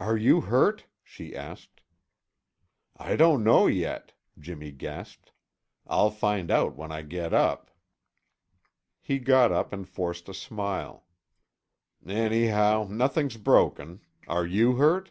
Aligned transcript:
"Are 0.00 0.16
you 0.16 0.40
hurt?" 0.40 0.86
she 1.02 1.36
asked. 1.36 1.82
"I 2.96 3.14
don't 3.14 3.44
know 3.44 3.66
yet," 3.66 4.14
Jimmy 4.38 4.72
gasped. 4.72 5.32
"I'll 5.86 6.10
find 6.10 6.50
out 6.50 6.76
when 6.76 6.90
I 6.90 7.02
get 7.02 7.34
up." 7.34 7.70
He 9.02 9.18
got 9.18 9.52
up 9.52 9.70
and 9.70 9.86
forced 9.86 10.30
a 10.30 10.32
smile. 10.32 11.04
"Anyhow, 12.06 12.86
nothing's 12.88 13.36
broken. 13.36 14.00
Are 14.26 14.46
you 14.46 14.76
hurt?" 14.76 15.10